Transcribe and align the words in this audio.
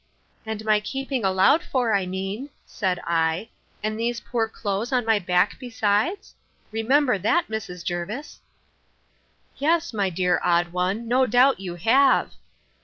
And 0.47 0.65
my 0.65 0.79
keeping 0.79 1.23
allowed 1.23 1.61
for, 1.61 1.93
I 1.93 2.07
mean, 2.07 2.49
said 2.65 2.99
I, 3.03 3.49
and 3.83 3.99
these 3.99 4.19
poor 4.19 4.47
clothes 4.47 4.91
on 4.91 5.05
my 5.05 5.19
back, 5.19 5.59
besides? 5.59 6.33
Remember 6.71 7.19
that, 7.19 7.49
Mrs. 7.49 7.85
Jervis. 7.85 8.39
Yes, 9.57 9.93
my 9.93 10.09
dear 10.09 10.41
odd 10.43 10.69
one, 10.73 11.07
no 11.07 11.27
doubt 11.27 11.59
you 11.59 11.75
have. 11.75 12.31